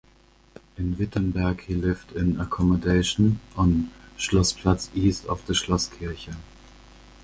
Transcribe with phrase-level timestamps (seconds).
[0.77, 6.35] In Wittenberg he lived in accommodation on Schlossplatz east of the Schlosskirche.